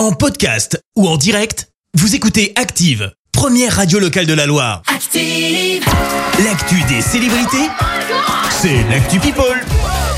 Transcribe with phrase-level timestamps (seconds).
[0.00, 4.80] En podcast ou en direct, vous écoutez Active, première radio locale de la Loire.
[4.86, 5.84] Active.
[6.42, 7.68] L'actu des célébrités,
[8.48, 9.60] c'est l'actu People.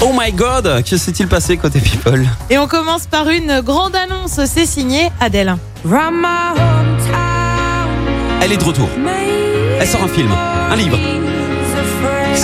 [0.01, 2.25] Oh my god, que s'est-il passé côté People?
[2.49, 5.57] Et on commence par une grande annonce, c'est signé Adèle.
[8.41, 8.89] Elle est de retour.
[9.81, 10.99] Elle sort un film, un livre.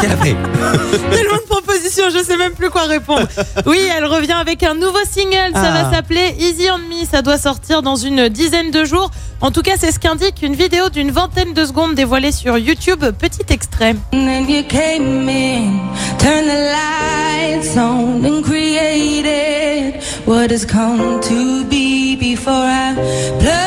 [0.00, 0.36] Qu'est-ce qu'elle a fait
[1.16, 3.26] Tellement de propositions, je sais même plus quoi répondre.
[3.66, 5.82] Oui, elle revient avec un nouveau single, ça Ah.
[5.84, 9.10] va s'appeler Easy on Me, ça doit sortir dans une dizaine de jours.
[9.40, 13.04] En tout cas, c'est ce qu'indique une vidéo d'une vingtaine de secondes dévoilée sur YouTube.
[13.18, 13.95] Petit extrait.
[14.12, 15.78] And then you came in,
[16.18, 19.95] turned the lights on, and created
[20.26, 22.95] what has come to be before I
[23.40, 23.57] plug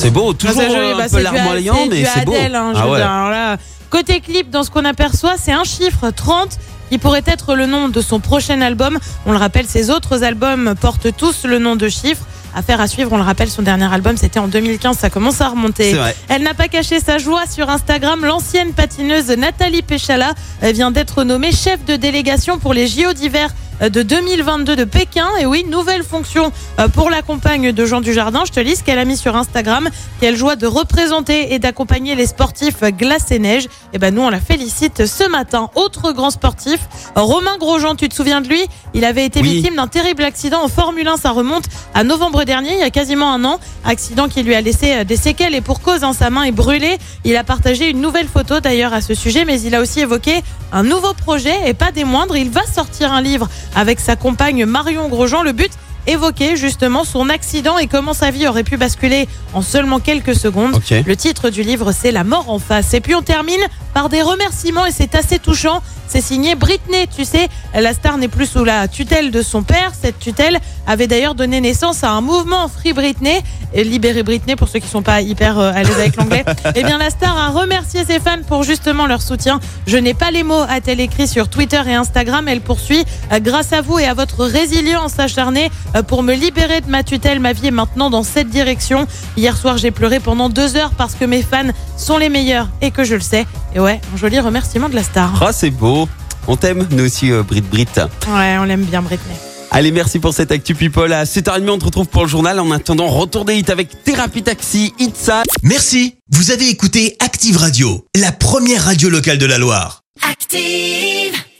[0.00, 2.32] C'est beau, toujours Ah, joli, bah, un c'est peu larmoyant, mais c'est beau.
[2.34, 2.96] Hein, ah veux ouais.
[2.98, 3.56] dire, alors là,
[3.90, 6.58] côté clip, dans ce qu'on aperçoit, c'est un chiffre 30
[6.88, 8.98] qui pourrait être le nom de son prochain album.
[9.26, 12.22] On le rappelle, ses autres albums portent tous le nom de chiffre.
[12.54, 15.48] Affaire à suivre, on le rappelle, son dernier album c'était en 2015, ça commence à
[15.50, 15.94] remonter.
[16.28, 18.24] Elle n'a pas caché sa joie sur Instagram.
[18.24, 20.32] L'ancienne patineuse Nathalie Péchala
[20.62, 23.50] vient d'être nommée chef de délégation pour les JO d'hiver
[23.80, 25.26] de 2022 de Pékin.
[25.40, 28.44] Et oui, nouvelle fonction euh, pour la compagne de Jean Dujardin.
[28.44, 29.88] Je te lis ce qu'elle a mis sur Instagram.
[30.20, 33.68] Quelle joie de représenter et d'accompagner les sportifs glace et neige.
[33.92, 35.70] Et ben nous, on la félicite ce matin.
[35.74, 36.80] Autre grand sportif,
[37.14, 38.62] Romain Grosjean, tu te souviens de lui?
[38.92, 39.54] Il avait été Oui.
[39.54, 41.16] victime d'un terrible accident en Formule 1.
[41.16, 43.58] Ça remonte à novembre dernier, il y a quasiment un an.
[43.84, 46.52] Accident qui lui a laissé euh, des séquelles et pour cause, hein, sa main est
[46.52, 46.98] brûlée.
[47.24, 50.42] Il a partagé une nouvelle photo d'ailleurs à ce sujet, mais il a aussi évoqué
[50.72, 52.36] un nouveau projet et pas des moindres.
[52.36, 55.42] Il va sortir un livre avec sa compagne Marion Grosjean.
[55.42, 55.72] Le but
[56.06, 60.80] évoquer justement son accident et comment sa vie aurait pu basculer en seulement quelques secondes.
[60.90, 62.94] Le titre du livre, c'est La mort en face.
[62.94, 63.60] Et puis on termine
[63.94, 65.82] par des remerciements et c'est assez touchant.
[66.06, 67.06] C'est signé Britney.
[67.16, 69.92] Tu sais, la star n'est plus sous la tutelle de son père.
[70.00, 73.40] Cette tutelle avait d'ailleurs donné naissance à un mouvement Free Britney,
[73.74, 76.44] Libérer Britney pour ceux qui sont pas hyper euh, à l'aise avec l'anglais.
[76.74, 79.60] Eh bien, la star a remercié ses fans pour justement leur soutien.
[79.86, 82.48] Je n'ai pas les mots, a-t-elle écrit sur Twitter et Instagram.
[82.48, 83.04] Elle poursuit.
[83.32, 87.02] Euh, Grâce à vous et à votre résilience acharnée euh, pour me libérer de ma
[87.04, 89.06] tutelle, ma vie est maintenant dans cette direction.
[89.36, 92.90] Hier soir, j'ai pleuré pendant deux heures parce que mes fans sont les meilleurs et
[92.90, 93.46] que je le sais.
[93.74, 95.42] Et ouais, un joli remerciement de la star.
[95.42, 96.08] Ah, c'est beau.
[96.46, 97.86] On t'aime, nous aussi, euh, Brit Brit.
[98.28, 99.34] Ouais, on l'aime bien, Britney.
[99.72, 101.12] Allez, merci pour cette Actu People.
[101.12, 102.58] À 7h30, on te retrouve pour le journal.
[102.58, 105.42] En attendant, retour des hits avec Thérapie Taxi, Itza.
[105.62, 110.02] Merci, vous avez écouté Active Radio, la première radio locale de la Loire.
[110.28, 111.40] Active.